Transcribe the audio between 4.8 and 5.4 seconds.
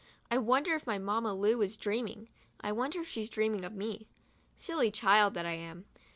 child